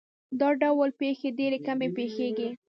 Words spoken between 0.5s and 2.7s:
ډول پېښې ډېرې کمې پېښېږي.